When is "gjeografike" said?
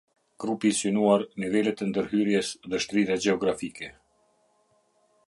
3.27-3.91